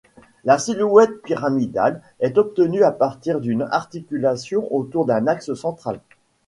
La 0.45 0.57
silhouette 0.57 1.21
pyramidale 1.21 2.01
est 2.21 2.39
obtenue 2.39 2.81
à 2.81 2.91
partir 2.91 3.39
d'une 3.39 3.67
articulation 3.69 4.67
autour 4.73 5.05
d'un 5.05 5.27
axe 5.27 5.53
central. 5.53 5.99